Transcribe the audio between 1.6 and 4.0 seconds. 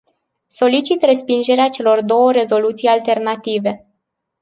celor două rezoluții alternative.